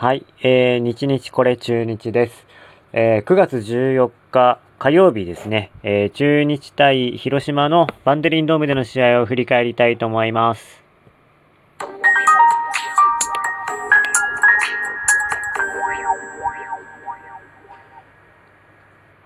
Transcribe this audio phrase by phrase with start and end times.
[0.00, 2.46] はい、えー、日日これ中日です。
[2.94, 10.82] えー、9月14日火曜日ですね、えー、中日対広島のバンデリンドームでの試合を振り返りたいと思います。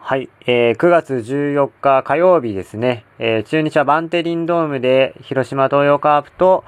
[0.00, 6.64] はい、えー、9月14日火曜日ですね、えー、中日はバンテリンドームで広島東洋カープと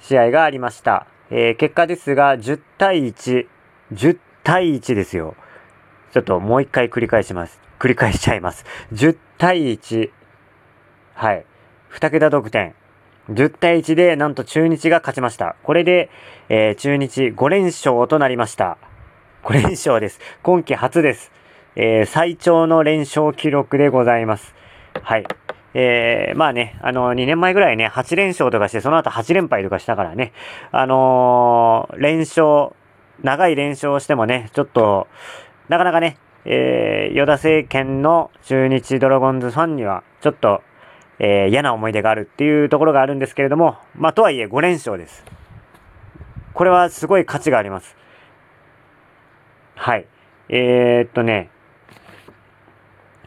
[0.00, 1.06] 試合がありました。
[1.34, 3.46] えー、結果ですが、10対1、
[3.94, 5.34] 10対1ですよ。
[6.12, 7.58] ちょっともう一回繰り返します。
[7.78, 8.66] 繰り返しちゃいます。
[8.92, 10.10] 10対1。
[11.14, 11.46] はい。
[11.90, 12.74] 2桁得点。
[13.30, 15.56] 10対1でなんと中日が勝ちました。
[15.62, 16.10] これで、
[16.50, 18.76] えー、中日5連勝となりました。
[19.44, 20.20] 5連勝です。
[20.42, 21.32] 今季初です。
[21.76, 24.54] えー、最長の連勝記録でございます。
[25.02, 25.24] はい。
[25.74, 30.32] えー、まあね、あの、2年前ぐらいね、8連勝とかして、その後8連敗とかしたからね、
[30.70, 32.70] あのー、連勝、
[33.22, 35.08] 長い連勝してもね、ちょっと、
[35.68, 40.62] なかなかね、えー、与田政権の中日ドラゴンズファンには、ちょっと、
[41.18, 45.24] えー、嫌な思い出があるっていうところがあるんですけれども、まあ、とはいえ5連勝です。
[46.52, 47.96] これはすごい価値があります。
[49.76, 50.06] はい。
[50.48, 51.50] えー、っとね、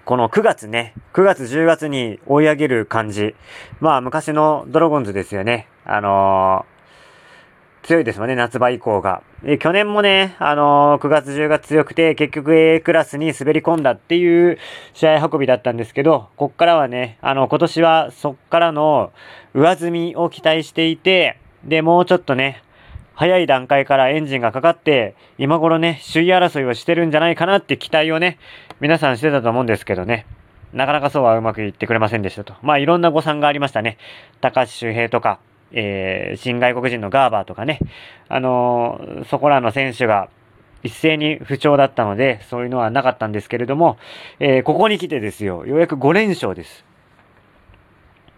[0.06, 3.34] この9月ね、9月10月に追い上げる感じ。
[3.80, 5.68] まあ昔のドラゴンズですよね。
[5.84, 9.24] あのー、強いですもんね、夏場以降が。
[9.44, 14.60] え去年もね、あのー、9月10月強くて、結局 A クラスに滑り込んだっていう
[14.94, 19.12] 試合運びだったんですけど、こっからはね、あの、今年はそっからの
[19.56, 22.62] 上積みを期待していて、で、もうちょっとね、
[23.16, 28.38] 早い段階からエンジンがかかって、今頃ね、首位争いをしてるんじゃないかなって期待をね、
[28.82, 30.26] 皆さんしてたと思うんですけどね。
[30.74, 32.54] なかなかそうはうまくいってくれませんでしたと。
[32.62, 33.98] まあいろんな誤算がありましたね。
[34.42, 35.40] 高橋周平とか、
[35.72, 37.80] えー、新外国人のガーバーとかね。
[38.28, 40.30] あのー、そこらの選手が
[40.84, 43.98] 一斉に不調だったので、そういうのはなかったんですけれども、
[44.40, 46.84] えー、ここに来てですよ、ようやく5連勝です。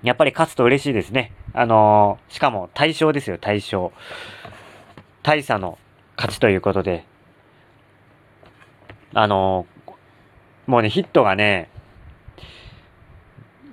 [0.03, 1.31] やっぱり勝つと嬉しいですね。
[1.53, 3.91] あのー、しかも対象ですよ、対象。
[5.27, 5.77] 大差の
[6.15, 7.03] 勝ちということで、
[9.13, 9.91] あのー、
[10.71, 11.69] もうね、ヒットがね、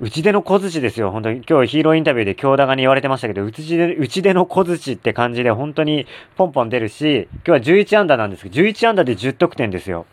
[0.00, 1.12] うちでの小槌ですよ。
[1.12, 10.06] 本当に今日ヒーローインタビューで京田がに言われてましたけど、うちで、うちでの小槌って感じで本当にポンポン出るし、今日は11安打なんですけど、11安打で10得点ですよ。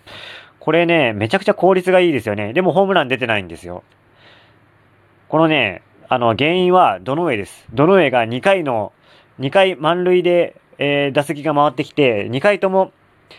[0.60, 2.54] これね、めちゃくちゃ効率がいいですよね。
[2.54, 3.84] でもホームラン出てないんですよ。
[5.28, 7.66] このね、あの、原因はどの上です。
[7.74, 8.94] どの上が2回の、
[9.40, 12.92] 2回満塁でえー、打席が回ってきて、2回とも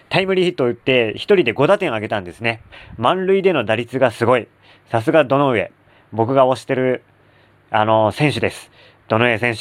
[0.09, 2.63] タイムリーヒットを打って、1人で5打点上げたんですね。
[2.97, 4.47] 満塁での打率がすごい。
[4.93, 5.73] さすがどの上。
[6.13, 7.03] 僕が推してる、
[7.73, 8.71] あの、選手です。
[9.09, 9.61] どの上選手。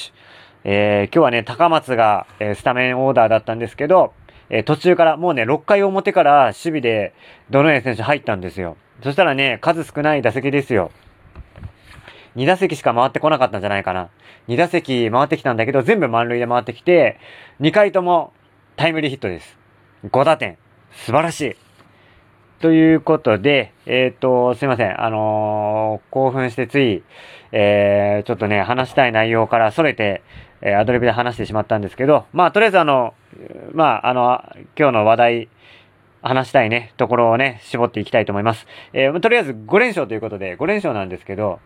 [0.63, 4.13] えー、今日はね、高松が、え、スタメンオーダーだったんですけど、
[4.51, 7.15] え、途中から、もうね、6回表から守備で、
[7.49, 8.77] どの上選手入ったんですよ。
[9.01, 10.91] そしたらね、数少ない打席ですよ。
[12.35, 14.09] 2打席しか回ってこなかったんじゃないかな。
[14.47, 17.19] 2打席回ってきたんだけど、全部満塁で回ってきて、
[17.59, 18.33] 2回とも
[18.75, 19.57] タイムリーヒットです。
[20.05, 20.57] 5打点。
[20.91, 21.55] 素晴らしい。
[22.61, 25.03] ということで、えっ、ー、と、すいません。
[25.03, 27.03] あのー、興奮してつい、
[27.51, 30.21] えー、ちょっとね、話したい内容からそれて、
[30.61, 33.15] えアドリブで話してしまったんですけど、まあ、とりあえずあの、
[33.73, 34.43] まあ、あの、
[34.77, 35.49] 今日の話題、
[36.21, 38.67] 話したいね、ところをね、絞っていきたいと思います。
[38.93, 41.59] えー、とりあえず5連勝ということで、5連勝なんですけど、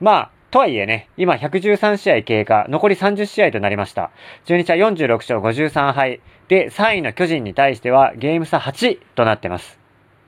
[0.00, 4.10] まあ、とはいえね、今113試合経過、残り30試合となりました。
[4.46, 6.20] 中日は46勝53敗。
[6.48, 9.78] で、3位の巨人に対してはゲーム差8となってます。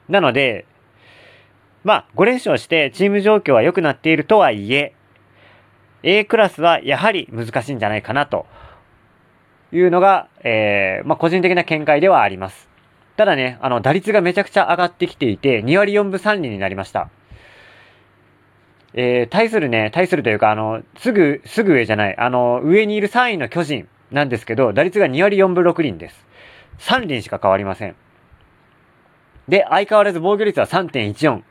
[0.09, 0.67] なので、
[1.85, 4.93] まあ、5連勝してチーム状況は良くなっているとはいえ、
[6.03, 8.47] A クラスはやはり難しいんじゃないかなと
[9.73, 12.69] いうのが、えー、まあ、個人的な見解ではあります。
[13.17, 17.09] ただね、あの、打率がめちゃくちゃ上がってきていて、2割4分3厘になりました。
[18.95, 26.27] えー、対するね、対するというか、あの、すぐ、すぐ上じゃない、あの、上にいる3位の巨人なんですけど、打率が2割4分6厘です。
[26.81, 27.95] 3厘しか変わりません。
[29.49, 31.43] で、相変わらず防御率は3.14。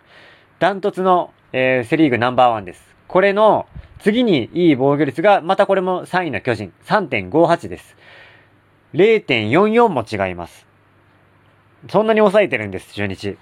[0.59, 2.95] ダントツの、えー、セリーグナンバーワンです。
[3.07, 3.67] これの、
[3.99, 7.95] 次にいい防御率が、またこれも3位の巨人、3.58です。
[8.93, 10.65] 0.44も違います。
[11.89, 13.37] そんなに抑えてるんです、中日。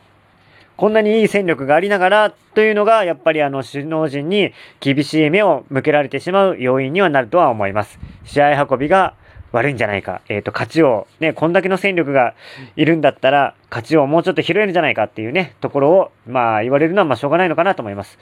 [0.77, 7.99] こんなにいい戦力がありながらというのが、やっぱりあの首脳陣に厳しい目を向けられてしまう要因にはなるとは思います。
[8.25, 9.15] 試合運びが
[9.51, 10.21] 悪いんじゃないか。
[10.29, 12.35] えっ、ー、と、勝ちを、ね、こんだけの戦力が
[12.75, 18.19] いるんだったら、勝ちをもうちょっと拾えるんじゃないかっていうね、ところを、まあ、言われるのは、まあ、しょうがないのかなと思います。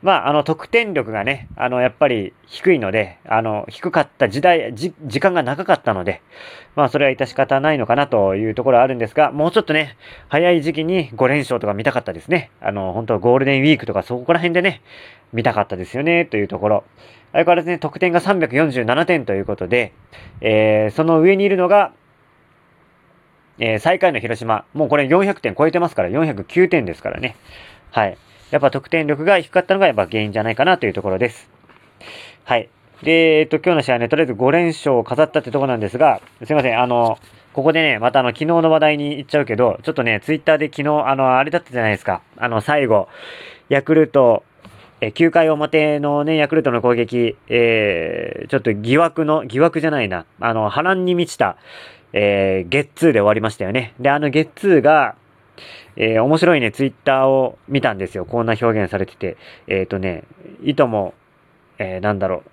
[0.00, 6.22] まあ、あの、得点力がね、あの、やっぱり低いので、あの、低かった時代、時間が長かったので、
[6.76, 9.96] まあ、それは致し方ないのかなというところはあるんですが、もうちょっとね、
[10.28, 12.52] 早い時期に5連勝とか見たかったですね。
[12.60, 14.82] あの、本当はゴールデンウィークとかそこら辺でね、
[15.32, 16.84] 見たかったですよね、というところ。
[17.32, 19.92] 相変わらずね、得点が347点ということで、
[20.40, 21.92] えー、その上にいるのが、
[23.58, 24.64] えー、最下位の広島。
[24.74, 27.34] もうこれ400点超えてますから、409点ですからね。
[27.90, 28.16] はい。
[28.50, 31.50] やっぱ得点力が低かったのがやっぱ原因じゃないかなというところです。
[32.44, 32.68] はい。
[33.02, 37.18] で、えっと、今日の試合ね、とりあえず5連勝を飾ったってとこなんですが、すいません、あの、
[37.52, 42.22] ここでね、またあの、昨日の話題に行っちゃうけど、ちょっとね、ツイッターで昨日、あの、あれだったじゃないですか。
[42.36, 43.08] あの、最後、
[43.68, 44.44] ヤクルト、
[45.00, 51.56] え、9回表のね、ヤクルトの攻撃、えー、ちょっと疑惑の、疑惑じゃないな、あの、波乱に満ちた、
[52.12, 53.94] えー、ゲッツーで終わりましたよね。
[54.00, 55.14] で、あのゲッツーが、
[56.00, 58.24] えー、面白いね、ツイッターを見たんですよ。
[58.24, 59.36] こんな表現されてて。
[59.66, 60.22] えっ、ー、とね、
[60.62, 61.12] いとも、
[61.78, 62.50] えー、なんだろう。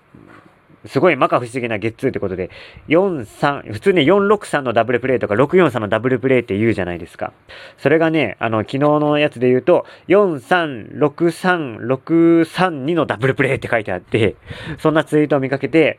[0.88, 2.50] すごい摩訶不思議なゲッツーってことで、
[2.88, 7.32] 4、3、普通ね、463のダブルプレイとか643のダブルプレイって言うじゃないですか。
[7.78, 14.36] それがね、あの、昨日のやつで言うと、4363632のダブルプレイって書いてあって、
[14.78, 15.98] そんなツイートを見かけて、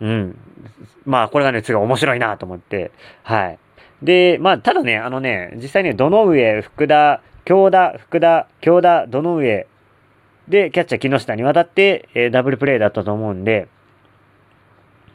[0.00, 0.38] うん。
[1.04, 2.90] まあ、これがね、すごい面白いなと思って、
[3.22, 3.58] はい。
[4.02, 9.66] で、まあ、ただね、あのね、実際ね、どの上、福田、京田、福田、京田、どの上
[10.48, 13.68] で、キャッチャー木下に渡って、えー、ダブルプレーだったと思うんで、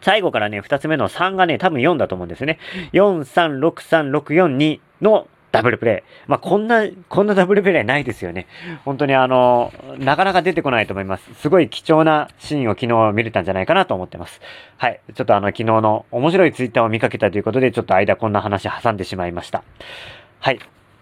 [0.01, 2.59] 最後からね、二つ目の3がね、多分4だと思うんですね。
[2.93, 6.29] 4、3、6、3、6、4、2のダブルプレイ。
[6.29, 8.47] まあ、こんな、こんなダブルプレイないですよね。
[8.85, 11.33] 本当にあの、なかなか出てこないと思います。
[11.35, 14.41] すごい貴重なシーンを昨日見れたんじゃないかなと思ってます。
[14.77, 14.99] はい。
[15.13, 19.63] ちょっとあの、昨日の面白いツイッターを見かけたということで、ちょっと間こんな話挟んでしまいました。
[20.39, 20.59] はい。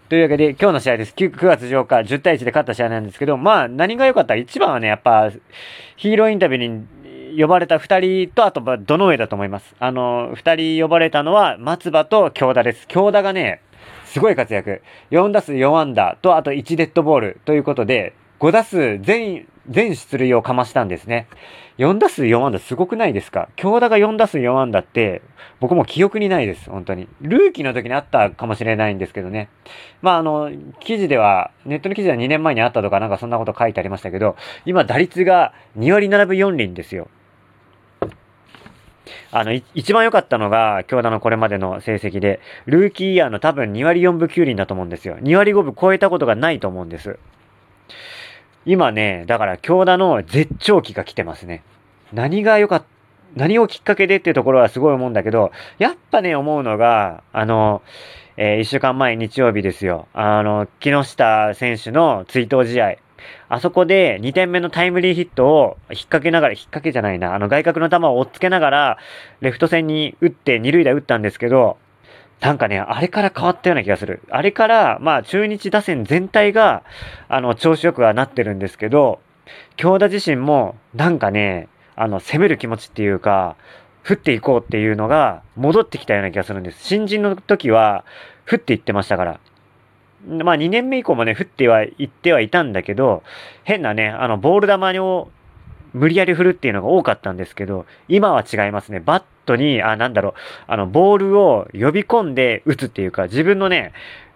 [0.08, 1.14] というわけで、今日の試合です。
[1.16, 5.30] 9, 9月8日、10対1で勝った試合なんですけど、まあ、何が良かった一番はね、やっぱ、
[5.94, 9.76] ヒーローインタビューに呼ばれた2人と、あと、どの上だと思います。
[9.78, 12.88] あの、2人呼ばれたのは、松葉と京田です。
[12.88, 13.60] 京田がね、
[14.10, 14.82] すごい活躍。
[15.12, 21.28] 4打数4安打と、あと1デッドボールということで、5打数全、全出塁をかましたんですね。
[21.78, 23.48] 4打数4安打すごくないですか？
[23.54, 25.22] 京田が4打数4安打って、
[25.60, 27.06] 僕も記憶にないです、本当に。
[27.20, 29.48] ルーキーの時にあったかもしれないんですけどね。
[30.02, 37.08] まあ、あの、記事では、ネットの記事では2年前にあったとかなんかそんなこと書いてありましたけど、今打率が2割7分4厘ですよ。
[39.32, 45.16] あの、一番良かったのが、京田のこれまでの成績で、ルーキーイヤーの多分2割4分9厘だと思うんですよ。
[45.20, 47.18] 2割5分超えたことがないと思うんです。
[48.66, 51.62] 今ね、だから京田の絶頂期が来てますね。
[52.12, 52.86] 何が良かった、
[53.36, 57.80] 何をきっかけでっていうところはすごい思うんだけど、やっぱね、思うのが、あの、
[58.36, 60.08] えー、一週間前日曜日ですよ。
[60.14, 62.96] あの、木下選手の追悼試合。
[63.48, 68.98] あそこで2点目のタイムリーヒットを引っ掛けながら、引っ掛けじゃないな、あの外角の球を追っつけながら、
[69.40, 71.78] レフト線に打って二塁打打ったんですけど、
[72.40, 74.22] なんかね、あれから変わったような気がする。
[74.30, 76.82] あれから、まあ中日打線全体が、
[77.28, 79.20] あの、調子よくはなってるんですけど、
[79.76, 83.56] 京田自身も、なんかね、あの、攻める気持ちっていうか、
[84.08, 86.82] 降っていこうっていうのが戻ってきたような気がするんです。
[86.82, 88.04] 新人の時は、
[88.50, 89.40] 降っていってましたから。
[90.26, 93.22] まあ2年目以降もね、降ってはいってはいたんだけど、
[93.64, 95.30] 変なね、あの、ボール球を
[95.92, 99.00] 無理やり振るっていうのが多かったんですけど、今は違いますね。
[99.00, 100.32] バットに、あ、なんだろう、
[100.66, 103.92] あの、ボールを呼び込んで打つっていうか、自分のね、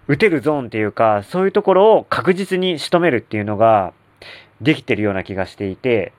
[0.08, 3.92] 打てるゾーンっていうか、そういうところを確実に仕留めるっていうのが、
[4.60, 6.12] できてるような気がしていて、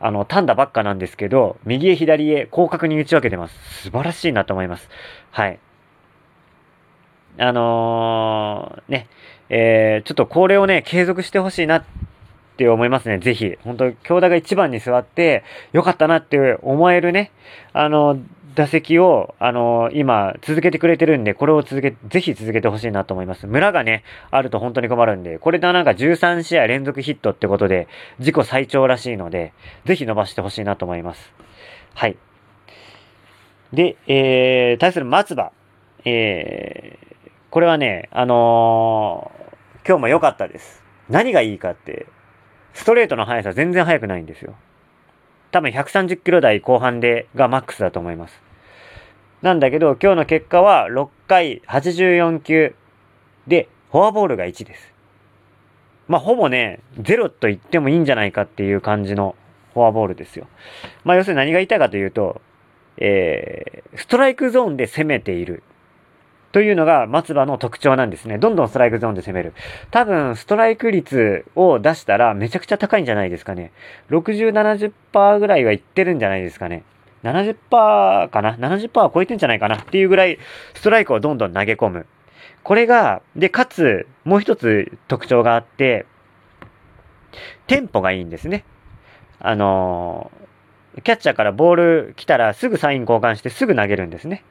[0.00, 3.82] あの、単打ばっかなんですけど、右へ左へ広角に打ち分けてます。
[3.84, 4.88] 素晴らしいなと思います。
[5.30, 5.58] はい。
[7.38, 9.08] あのー、ね、
[9.48, 11.84] えー、ちょっとこれをね、継続してほしいなっ
[12.56, 13.56] て思いますね、ぜひ。
[13.64, 17.32] 本当京田が一番に座って、よかったなって思えるね、
[17.72, 18.18] あの、
[18.54, 23.46] 打席を、あの今、続けてくれてるんで、これを続け、ぜひ続けてほしいなと思います。
[23.46, 29.54] 村がね、あると本当に困るんで、これでなんか13試合連続ヒットってことで、自己最長らしいので、
[29.86, 31.32] ぜひ伸ばしてほしいなと思います。
[31.94, 32.16] はい。
[33.72, 35.52] で、えー、対する松葉。
[36.04, 37.11] えー、
[37.52, 40.82] これはね、あのー、今日も良かったです。
[41.10, 42.06] 何がいいかって、
[42.72, 44.54] ストレートの速さ全然速くないんですよ。
[45.50, 48.40] 多分130キロ台後半でがマックスだと思います。
[49.42, 52.74] なんだけど、今日の結果は6回84球
[53.46, 54.90] で、フォアボールが1です。
[56.08, 59.36] まあ、ほぼね、0と言ってもいいんじゃないかっていう感じの
[59.74, 60.46] フォアボールですよ。
[61.04, 62.40] まあ、要するに何が言いたいかというと、
[62.96, 65.62] えー、ストライクゾーンで攻めている。
[66.52, 68.38] というのが松葉の特徴なんですね。
[68.38, 69.54] どんどんストライクゾーンで攻める。
[69.90, 73.72] 多分、ストライク率を出したらめちゃくちゃ高いんじゃないですかね。
[74.10, 76.84] 60、70%ぐらいはいってるんじゃないですかね。
[77.24, 79.78] 70%かな ?70% は超えてんじゃないかな？
[79.78, 80.38] っていうぐらい
[80.74, 82.06] ストライクをどんどん投げ込む。
[82.62, 86.06] これが、で、かつ、もう一つ特徴があって、
[87.66, 88.64] テンポがいいんですね。
[89.40, 94.44] あのー、キャッチャーからボール来たらすぐサイン交換してすぐ投げるんですね。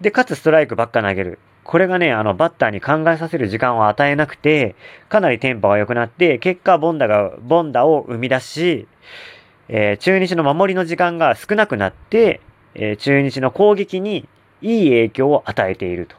[0.00, 1.38] で、かつストライクばっか投げる。
[1.64, 4.74] これがね、あの、バッターに考えさせる時間を与えなくて、
[5.08, 8.86] かなりテンポが良くなって、結果、ボンダが、ボンダを生み出し、
[9.68, 12.40] えー、中日の守りの時間が少なくなって、
[12.74, 14.28] えー、中日の攻撃に
[14.60, 16.16] いい影響を与えていると。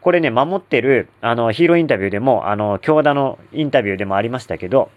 [0.00, 4.90] これね、守ってる、あの、ヒーローインタビューでも、あの、京田のインタビューでもありましたけど、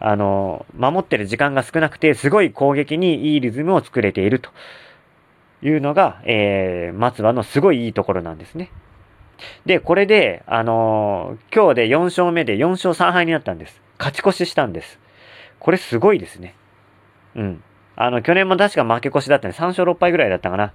[0.00, 4.50] あの、守ってる時間が少なくて、すごい攻撃にいいリズムを作れていると
[5.62, 8.70] いうのが、えー、松葉のすごいいいところなんですね。
[9.64, 13.80] で、これで、あのー、今日で4勝目で4勝3敗になったんです。
[13.98, 14.98] 勝ち越ししたんです。
[15.58, 16.54] これすごいですね。
[17.34, 17.62] うん。
[17.96, 19.54] あの、去年も確か負け越しだったね。
[19.54, 20.72] 3勝6敗ぐらいだったかな。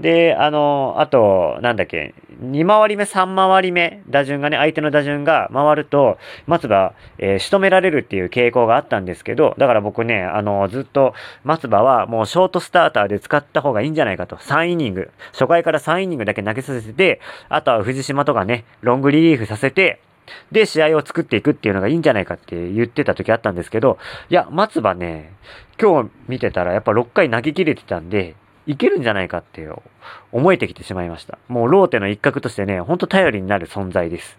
[0.00, 14.36] で、あの、あと、なんだっけ、2回り目、3回り目、打順がね、相手の打順が回ると、松葉、えー、仕留められるっていう傾向があったんですけど、だから僕ね、あの、ずっと、松葉はもうショートスターターで使った方がいいんじゃないかと。
[14.36, 20.00] 3イニング、初回から3イニングだけ投げさせて、あとは藤島とかね、ロングリリーフさせて、
[20.52, 23.98] で、試合を作っていくっていうのがいいんじゃないかって言ってた時あったんですけど、
[24.28, 25.32] いや、松葉ね、
[25.80, 28.34] 今日見てたらやっぱ6回投げ切れてたんで、
[28.66, 29.68] いけるんじゃないかって
[30.32, 31.38] 思えてきてしまいました。
[31.48, 34.38] もうローテの一角としてね、ほんと頼りになる存在です。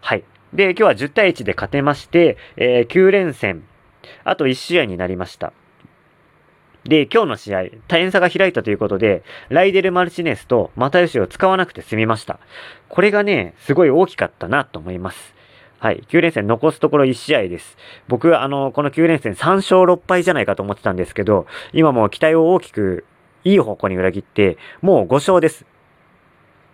[0.00, 0.24] はい。
[0.52, 3.64] で、今日は10対1で勝てまして、えー、9連戦、
[4.22, 5.52] あと1試合になりました。
[6.84, 12.38] で、今日の試合、大変差が開いたということで、ライデル・マルチネスと又吉を使わなくて済みました。
[12.88, 15.34] これがね、すごい大きかったなと思います。
[15.78, 16.04] はい。
[16.08, 17.76] 9連戦残すところ1試合です。
[18.06, 23.04] 僕、あの、この9連戦3勝6敗じゃないかと思ってたんですけど、今も期待を大きく
[23.44, 25.64] いい方向に裏切って、もう5勝です。